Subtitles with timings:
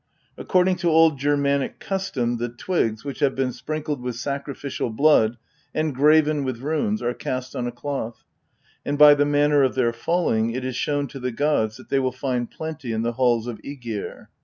[0.35, 5.37] According to old Germanic custom the twigs, which have been sprinkled with sacrificial blood
[5.75, 8.23] and graven with runes, are cast on a cloth,
[8.83, 11.99] and by the manner of their falling it is shown to the gods that they
[11.99, 14.29] will find plenty in the halls of ygir.